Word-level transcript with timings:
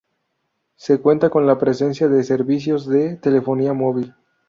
Se 0.77 0.99
cuenta 0.99 1.29
con 1.29 1.45
la 1.45 1.59
presencia 1.59 2.07
de 2.07 2.23
servicios 2.23 2.87
de 2.89 3.17
telefonía 3.17 3.73
móvil. 3.73 4.15